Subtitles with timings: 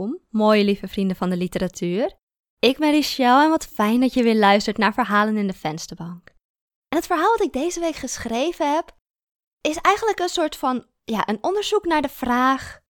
[0.00, 2.18] welkom, mooie lieve vrienden van de literatuur.
[2.58, 6.28] Ik ben Richelle en wat fijn dat je weer luistert naar Verhalen in de Vensterbank.
[6.88, 8.96] En het verhaal dat ik deze week geschreven heb,
[9.60, 12.80] is eigenlijk een soort van ja, een onderzoek naar de vraag: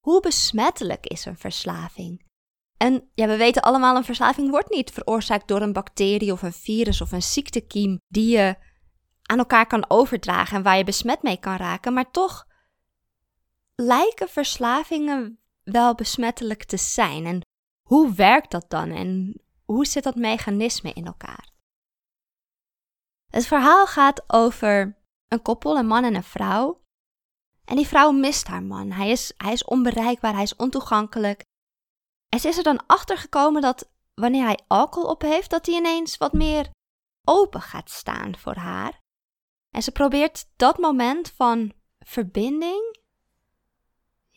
[0.00, 2.30] hoe besmettelijk is een verslaving?
[2.76, 6.52] En ja, we weten allemaal, een verslaving wordt niet veroorzaakt door een bacterie of een
[6.52, 8.56] virus of een ziektekiem die je
[9.22, 12.46] aan elkaar kan overdragen en waar je besmet mee kan raken, maar toch
[13.74, 17.26] lijken verslavingen wel besmettelijk te zijn.
[17.26, 17.40] En
[17.88, 21.50] hoe werkt dat dan en hoe zit dat mechanisme in elkaar?
[23.26, 24.96] Het verhaal gaat over
[25.28, 26.80] een koppel, een man en een vrouw.
[27.64, 28.90] En die vrouw mist haar man.
[28.90, 31.44] Hij is, hij is onbereikbaar, hij is ontoegankelijk.
[32.28, 35.74] En ze is er dan achter gekomen dat wanneer hij alcohol op heeft, dat hij
[35.74, 36.70] ineens wat meer
[37.28, 39.00] open gaat staan voor haar.
[39.74, 42.96] En ze probeert dat moment van verbinding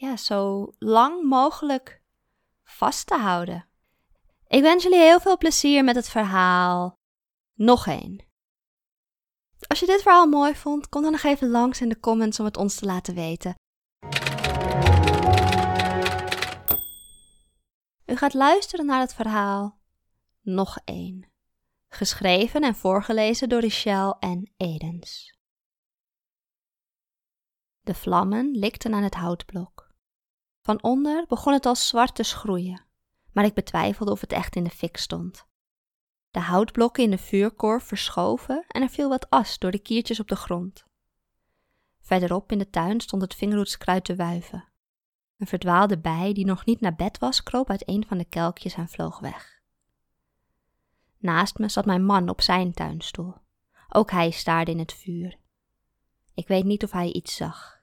[0.05, 2.01] ja, zo lang mogelijk
[2.63, 3.67] vast te houden.
[4.47, 6.99] Ik wens jullie heel veel plezier met het verhaal.
[7.53, 8.25] Nog één.
[9.67, 12.45] Als je dit verhaal mooi vond, kom dan nog even langs in de comments om
[12.45, 13.55] het ons te laten weten.
[18.05, 19.79] U gaat luisteren naar het verhaal
[20.41, 21.29] Nog één.
[21.87, 25.37] Geschreven en voorgelezen door Richelle en Edens.
[27.81, 29.74] De vlammen likten aan het houtblok.
[30.65, 32.85] Van onder begon het als zwart te schroeien,
[33.31, 35.45] maar ik betwijfelde of het echt in de fik stond.
[36.31, 40.27] De houtblokken in de vuurkorf verschoven en er viel wat as door de kiertjes op
[40.27, 40.85] de grond.
[41.99, 44.67] Verderop in de tuin stond het vingerhoedskruid te wuiven.
[45.37, 48.75] Een verdwaalde bij die nog niet naar bed was, kroop uit een van de kelkjes
[48.75, 49.61] en vloog weg.
[51.17, 53.33] Naast me zat mijn man op zijn tuinstoel.
[53.89, 55.37] Ook hij staarde in het vuur.
[56.33, 57.74] Ik weet niet of hij iets zag.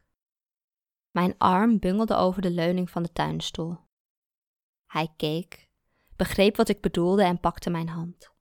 [1.12, 3.78] Mijn arm bungelde over de leuning van de tuinstoel.
[4.86, 5.68] Hij keek,
[6.16, 8.32] begreep wat ik bedoelde en pakte mijn hand.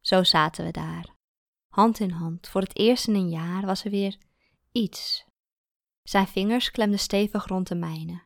[0.00, 1.14] Zo zaten we daar,
[1.68, 2.48] hand in hand.
[2.48, 4.16] Voor het eerst in een jaar was er weer
[4.72, 5.24] iets.
[6.02, 8.24] Zijn vingers klemden stevig rond de mijne.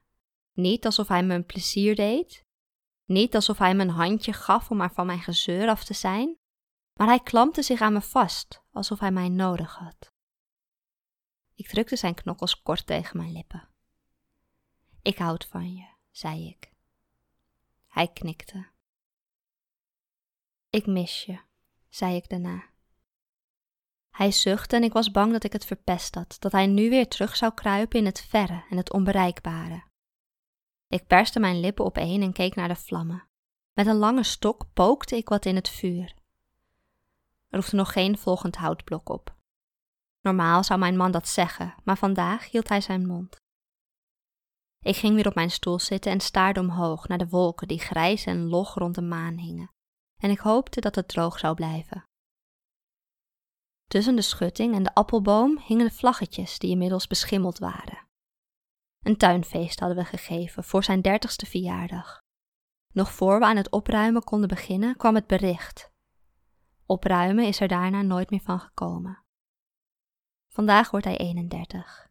[0.53, 2.45] Niet alsof hij me een plezier deed,
[3.05, 6.39] niet alsof hij me een handje gaf om maar van mijn gezeur af te zijn,
[6.93, 10.15] maar hij klampte zich aan me vast, alsof hij mij nodig had.
[11.57, 13.69] Ik drukte zijn knokkels kort tegen mijn lippen.
[15.03, 16.73] Ik houd van je, zei ik.
[17.89, 18.67] Hij knikte.
[20.71, 21.39] Ik mis je,
[21.89, 22.65] zei ik daarna.
[24.11, 27.09] Hij zuchtte en ik was bang dat ik het verpest had, dat hij nu weer
[27.09, 29.85] terug zou kruipen in het verre en het onbereikbare.
[30.89, 33.29] Ik perste mijn lippen opeen en keek naar de vlammen.
[33.73, 36.15] Met een lange stok pookte ik wat in het vuur.
[37.49, 39.36] Er hoefde nog geen volgend houtblok op.
[40.27, 43.37] Normaal zou mijn man dat zeggen, maar vandaag hield hij zijn mond.
[44.85, 48.25] Ik ging weer op mijn stoel zitten en staarde omhoog naar de wolken die grijs
[48.25, 49.71] en log rond de maan hingen,
[50.17, 52.05] en ik hoopte dat het droog zou blijven.
[53.85, 58.07] Tussen de schutting en de appelboom hingen de vlaggetjes die inmiddels beschimmeld waren.
[59.05, 62.21] Een tuinfeest hadden we gegeven voor zijn dertigste verjaardag.
[62.93, 65.91] Nog voor we aan het opruimen konden beginnen, kwam het bericht.
[66.87, 69.25] Opruimen is er daarna nooit meer van gekomen.
[70.57, 72.11] Vandaag wordt hij 31.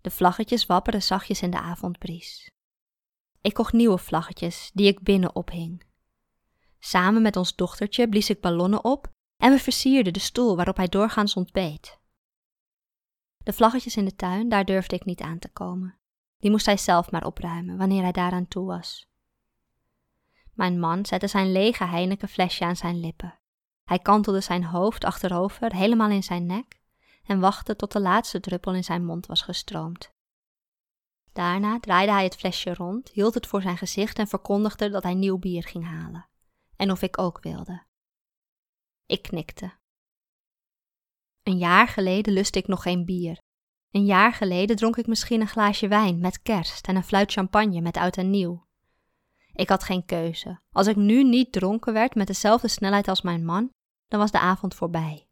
[0.00, 2.50] De vlaggetjes wapperen zachtjes in de avondbries.
[3.40, 5.82] Ik kocht nieuwe vlaggetjes die ik binnen ophing.
[6.78, 10.88] Samen met ons dochtertje blies ik ballonnen op en we versierden de stoel waarop hij
[10.88, 11.98] doorgaans ontbeet.
[13.38, 15.98] De vlaggetjes in de tuin, daar durfde ik niet aan te komen.
[16.38, 19.10] Die moest hij zelf maar opruimen wanneer hij daaraan toe was.
[20.54, 23.38] Mijn man zette zijn lege Heineken flesje aan zijn lippen.
[23.84, 26.79] Hij kantelde zijn hoofd achterover, helemaal in zijn nek,
[27.26, 30.10] en wachtte tot de laatste druppel in zijn mond was gestroomd.
[31.32, 35.14] Daarna draaide hij het flesje rond, hield het voor zijn gezicht en verkondigde dat hij
[35.14, 36.28] nieuw bier ging halen.
[36.76, 37.82] En of ik ook wilde.
[39.06, 39.72] Ik knikte.
[41.42, 43.38] Een jaar geleden lustte ik nog geen bier.
[43.90, 47.80] Een jaar geleden dronk ik misschien een glaasje wijn met kerst en een fluit champagne
[47.80, 48.66] met oud en nieuw.
[49.52, 50.60] Ik had geen keuze.
[50.70, 53.70] Als ik nu niet dronken werd met dezelfde snelheid als mijn man,
[54.08, 55.29] dan was de avond voorbij.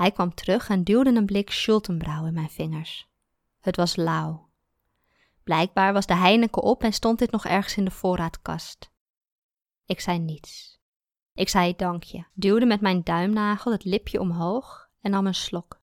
[0.00, 3.08] Hij kwam terug en duwde een blik Schultenbrouw in mijn vingers.
[3.60, 4.50] Het was lauw.
[5.42, 8.90] Blijkbaar was de Heineken op en stond dit nog ergens in de voorraadkast.
[9.84, 10.80] Ik zei niets.
[11.32, 15.80] Ik zei dankje, duwde met mijn duimnagel het lipje omhoog en nam een slok.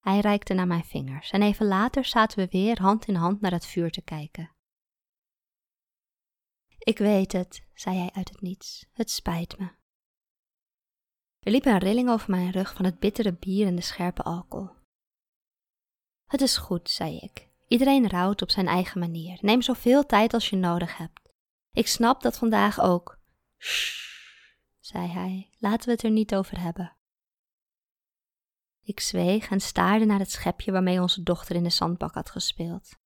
[0.00, 3.52] Hij reikte naar mijn vingers en even later zaten we weer hand in hand naar
[3.52, 4.50] het vuur te kijken.
[6.78, 8.86] Ik weet het, zei hij uit het niets.
[8.92, 9.80] Het spijt me.
[11.42, 14.70] Er liep een rilling over mijn rug van het bittere bier en de scherpe alcohol.
[16.26, 17.48] Het is goed, zei ik.
[17.68, 19.38] Iedereen rouwt op zijn eigen manier.
[19.40, 21.20] Neem zoveel tijd als je nodig hebt.
[21.70, 23.18] Ik snap dat vandaag ook.
[23.58, 24.12] Shh,
[24.80, 26.96] zei hij, laten we het er niet over hebben.
[28.82, 32.98] Ik zweeg en staarde naar het schepje waarmee onze dochter in de zandbak had gespeeld.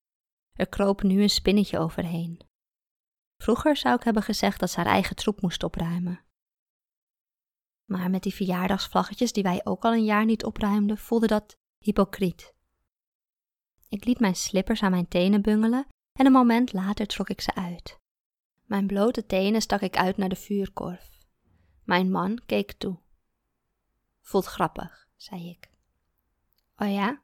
[0.52, 2.40] Er kroop nu een spinnetje overheen.
[3.36, 6.25] Vroeger zou ik hebben gezegd dat ze haar eigen troep moest opruimen.
[7.86, 12.54] Maar met die verjaardagsvlaggetjes die wij ook al een jaar niet opruimden, voelde dat hypocriet.
[13.88, 17.54] Ik liet mijn slippers aan mijn tenen bungelen en een moment later trok ik ze
[17.54, 18.00] uit.
[18.64, 21.10] Mijn blote tenen stak ik uit naar de vuurkorf.
[21.84, 22.98] Mijn man keek toe.
[24.20, 25.70] Voelt grappig, zei ik.
[26.76, 27.22] Oh ja?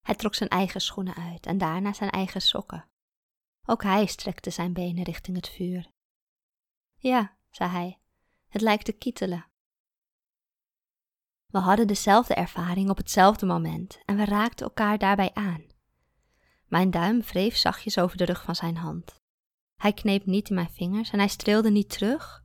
[0.00, 2.88] Hij trok zijn eigen schoenen uit en daarna zijn eigen sokken.
[3.66, 5.90] Ook hij strekte zijn benen richting het vuur.
[6.96, 7.98] Ja, zei hij,
[8.48, 9.46] het lijkt te kietelen.
[11.48, 15.66] We hadden dezelfde ervaring op hetzelfde moment en we raakten elkaar daarbij aan.
[16.66, 19.20] Mijn duim wreef zachtjes over de rug van zijn hand.
[19.76, 22.44] Hij kneep niet in mijn vingers en hij streelde niet terug,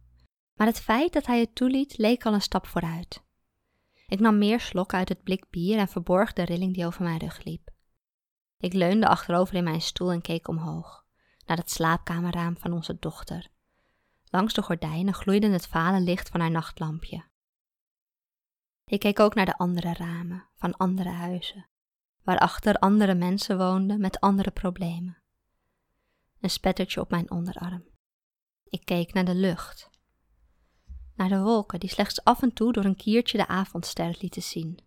[0.53, 3.23] maar het feit dat hij het toeliet leek al een stap vooruit.
[4.07, 7.19] Ik nam meer slokken uit het blik bier en verborg de rilling die over mijn
[7.19, 7.69] rug liep.
[8.57, 11.05] Ik leunde achterover in mijn stoel en keek omhoog,
[11.45, 13.47] naar het slaapkamerraam van onze dochter.
[14.25, 17.31] Langs de gordijnen gloeide het vale licht van haar nachtlampje.
[18.85, 21.69] Ik keek ook naar de andere ramen van andere huizen,
[22.23, 25.17] waarachter andere mensen woonden met andere problemen.
[26.41, 27.83] Een spettertje op mijn onderarm.
[28.63, 29.89] Ik keek naar de lucht,
[31.15, 34.79] naar de wolken die slechts af en toe door een kiertje de avondster lieten zien.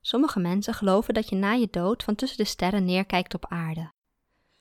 [0.00, 3.92] Sommige mensen geloven dat je na je dood van tussen de sterren neerkijkt op aarde.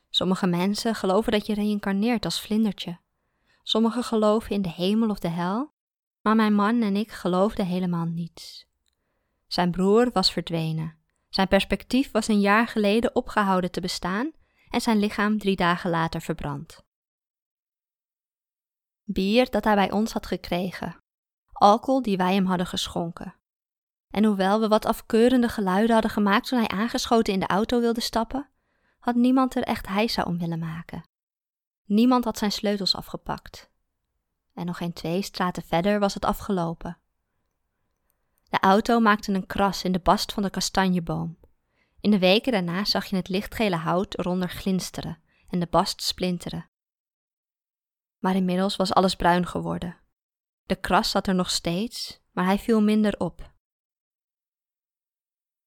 [0.09, 2.99] Sommige mensen geloven dat je reïncarneert als vlindertje.
[3.63, 5.73] Sommigen geloven in de hemel of de hel,
[6.25, 8.67] maar mijn man en ik geloofden helemaal niets.
[9.47, 10.97] Zijn broer was verdwenen.
[11.29, 14.31] Zijn perspectief was een jaar geleden opgehouden te bestaan
[14.69, 16.85] en zijn lichaam drie dagen later verbrand.
[19.03, 20.97] Bier dat hij bij ons had gekregen,
[21.51, 23.35] alcohol die wij hem hadden geschonken.
[24.09, 28.01] En hoewel we wat afkeurende geluiden hadden gemaakt toen hij aangeschoten in de auto wilde
[28.01, 28.49] stappen,
[28.99, 31.09] had niemand er echt heisa om willen maken.
[31.83, 33.73] Niemand had zijn sleutels afgepakt.
[34.55, 36.97] En nog geen twee straten verder was het afgelopen.
[38.49, 41.37] De auto maakte een kras in de bast van de kastanjeboom.
[42.01, 45.19] In de weken daarna zag je het lichtgele hout eronder glinsteren
[45.49, 46.69] en de bast splinteren.
[48.19, 49.97] Maar inmiddels was alles bruin geworden.
[50.65, 53.53] De kras zat er nog steeds, maar hij viel minder op.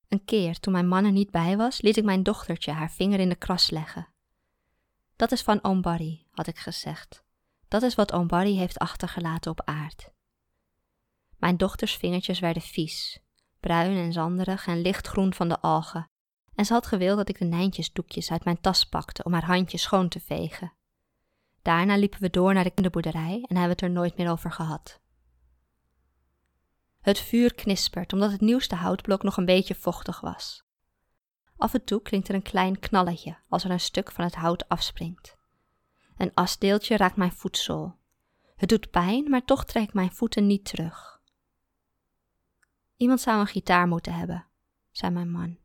[0.08, 3.20] Een keer, toen mijn man er niet bij was, liet ik mijn dochtertje haar vinger
[3.20, 4.08] in de kras leggen.
[5.16, 7.26] Dat is van oom Barry, had ik gezegd.
[7.68, 10.10] Dat is wat oom Barry heeft achtergelaten op aard.
[11.36, 13.20] Mijn dochters vingertjes werden vies,
[13.60, 16.10] bruin en zanderig en lichtgroen van de algen,
[16.54, 19.82] en ze had gewild dat ik de nijntjesdoekjes uit mijn tas pakte om haar handjes
[19.82, 20.72] schoon te vegen.
[21.62, 25.00] Daarna liepen we door naar de kinderboerderij en hebben het er nooit meer over gehad.
[27.00, 30.62] Het vuur knispert omdat het nieuwste houtblok nog een beetje vochtig was.
[31.56, 34.68] Af en toe klinkt er een klein knalletje als er een stuk van het hout
[34.68, 35.37] afspringt.
[36.18, 37.96] Een asdeeltje raakt mijn voetzool.
[38.56, 41.20] Het doet pijn, maar toch trek ik mijn voeten niet terug.
[42.96, 44.46] Iemand zou een gitaar moeten hebben,
[44.90, 45.58] zei mijn man.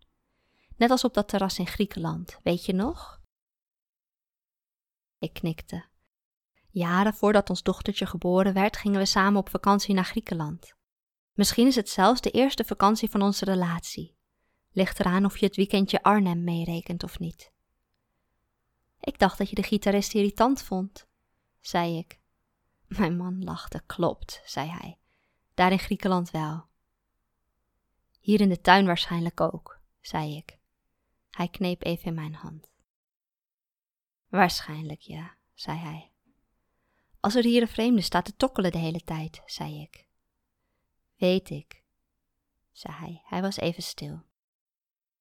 [0.75, 3.21] Net als op dat terras in Griekenland, weet je nog?
[5.19, 5.85] Ik knikte.
[6.69, 10.75] Jaren voordat ons dochtertje geboren werd, gingen we samen op vakantie naar Griekenland.
[11.33, 14.17] Misschien is het zelfs de eerste vakantie van onze relatie.
[14.71, 17.52] Ligt eraan of je het weekendje Arnhem meerekent of niet.
[19.03, 21.07] Ik dacht dat je de gitarist irritant vond,
[21.61, 22.19] zei ik.
[22.87, 23.83] Mijn man lachte.
[23.85, 24.97] Klopt, zei hij.
[25.53, 26.65] Daar in Griekenland wel.
[28.19, 30.57] Hier in de tuin waarschijnlijk ook, zei ik.
[31.29, 32.69] Hij kneep even in mijn hand.
[34.27, 36.11] Waarschijnlijk ja, zei hij.
[37.19, 40.07] Als er hier een vreemde staat te tokkelen de hele tijd, zei ik.
[41.15, 41.83] Weet ik,
[42.71, 43.21] zei hij.
[43.25, 44.23] Hij was even stil.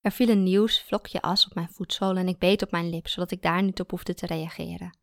[0.03, 3.07] Er viel een nieuw vlokje as op mijn voetzool en ik beet op mijn lip,
[3.07, 4.97] zodat ik daar niet op hoefde te reageren.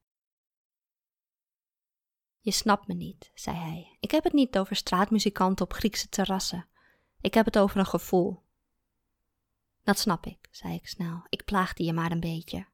[2.41, 3.97] Je snapt me niet, zei hij.
[4.01, 6.69] Ik heb het niet over straatmuzikanten op Griekse terrassen.
[7.21, 8.43] Ik heb het over een gevoel.
[9.83, 11.23] Dat snap ik, zei ik snel.
[11.29, 12.67] Ik plaagde je maar een beetje.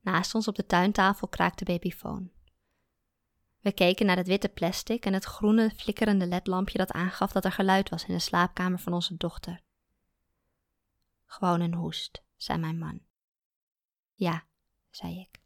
[0.00, 2.30] Naast ons op de tuintafel kraakte babyfoon.
[3.60, 7.52] We keken naar het witte plastic en het groene flikkerende ledlampje dat aangaf dat er
[7.52, 9.66] geluid was in de slaapkamer van onze dochter.
[11.30, 13.00] Gewoon een hoest, zei mijn man.
[14.14, 14.44] Ja,
[14.90, 15.40] zei ik.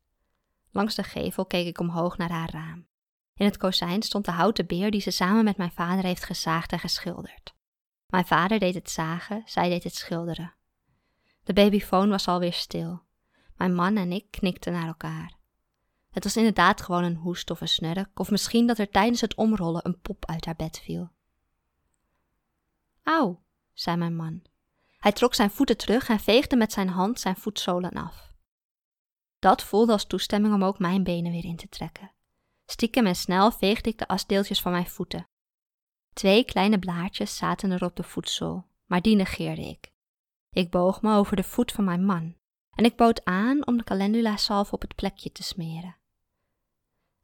[0.70, 2.86] Langs de gevel keek ik omhoog naar haar raam.
[3.34, 6.72] In het kozijn stond de houten beer die ze samen met mijn vader heeft gezaagd
[6.72, 7.54] en geschilderd.
[8.06, 10.54] Mijn vader deed het zagen, zij deed het schilderen.
[11.42, 13.02] De babyfoon was alweer stil.
[13.56, 15.36] Mijn man en ik knikten naar elkaar.
[16.10, 19.34] Het was inderdaad gewoon een hoest of een snurk, of misschien dat er tijdens het
[19.34, 21.10] omrollen een pop uit haar bed viel.
[23.02, 24.42] Auw, zei mijn man.
[25.02, 28.32] Hij trok zijn voeten terug en veegde met zijn hand zijn voetzolen af.
[29.38, 32.12] Dat voelde als toestemming om ook mijn benen weer in te trekken.
[32.66, 35.28] Stiekem en snel veegde ik de asdeeltjes van mijn voeten.
[36.12, 39.92] Twee kleine blaadjes zaten er op de voetzool, maar die negeerde ik.
[40.50, 42.36] Ik boog me over de voet van mijn man
[42.74, 45.96] en ik bood aan om de calendula salve op het plekje te smeren.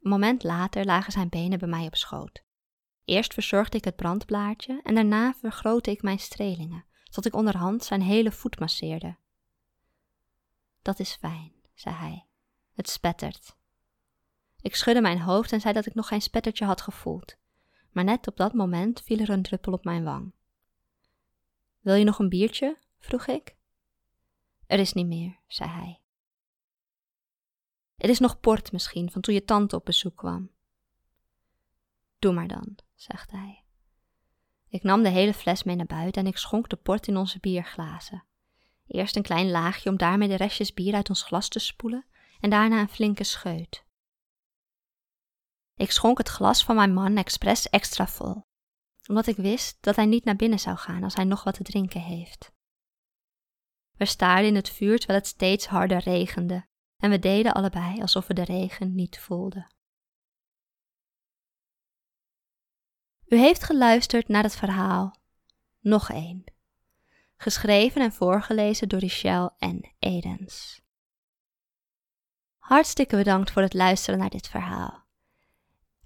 [0.00, 2.42] Een moment later lagen zijn benen bij mij op schoot.
[3.04, 8.02] Eerst verzorgde ik het brandblaadje en daarna vergrootte ik mijn strelingen, tot ik onderhand zijn
[8.02, 9.16] hele voet masseerde.
[10.82, 12.26] Dat is fijn, zei hij.
[12.72, 13.56] Het spettert.
[14.60, 17.36] Ik schudde mijn hoofd en zei dat ik nog geen spettertje had gevoeld,
[17.90, 20.32] maar net op dat moment viel er een druppel op mijn wang.
[21.80, 22.78] Wil je nog een biertje?
[22.98, 23.56] vroeg ik.
[24.66, 26.00] Er is niet meer, zei hij.
[27.96, 30.50] Er is nog port misschien, van toen je tante op bezoek kwam.
[32.18, 33.62] Doe maar dan, zegt hij.
[34.68, 37.38] Ik nam de hele fles mee naar buiten en ik schonk de port in onze
[37.40, 38.24] bierglazen.
[38.86, 42.06] Eerst een klein laagje om daarmee de restjes bier uit ons glas te spoelen
[42.40, 43.84] en daarna een flinke scheut.
[45.74, 48.42] Ik schonk het glas van mijn man expres extra vol,
[49.06, 51.62] omdat ik wist dat hij niet naar binnen zou gaan als hij nog wat te
[51.62, 52.52] drinken heeft.
[53.96, 58.26] We staarden in het vuur terwijl het steeds harder regende en we deden allebei alsof
[58.26, 59.66] we de regen niet voelden.
[63.28, 65.16] U heeft geluisterd naar het verhaal
[65.80, 66.44] Nog één.
[67.36, 70.80] Geschreven en voorgelezen door Richelle en Edens.
[72.58, 75.06] Hartstikke bedankt voor het luisteren naar dit verhaal.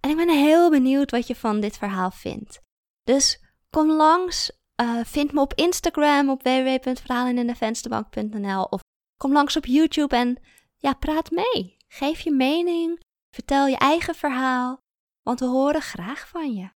[0.00, 2.60] En ik ben heel benieuwd wat je van dit verhaal vindt.
[3.04, 8.80] Dus kom langs, uh, vind me op Instagram op www.verhalenindevensterbank.nl of
[9.16, 10.42] kom langs op YouTube en
[10.76, 11.76] ja, praat mee.
[11.88, 14.78] Geef je mening, vertel je eigen verhaal,
[15.22, 16.70] want we horen graag van je.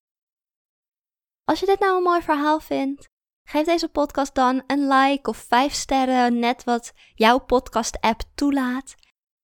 [1.46, 3.08] Als je dit nou een mooi verhaal vindt,
[3.44, 8.94] geef deze podcast dan een like of 5 sterren, net wat jouw podcast-app toelaat.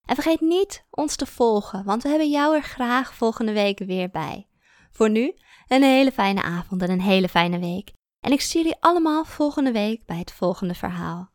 [0.05, 4.11] En vergeet niet ons te volgen, want we hebben jou er graag volgende week weer
[4.11, 4.49] bij.
[4.91, 5.35] Voor nu,
[5.69, 7.93] een hele fijne avond en een hele fijne week.
[8.21, 11.31] En ik zie jullie allemaal volgende week bij het volgende verhaal.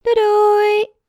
[0.00, 1.03] Doei doei!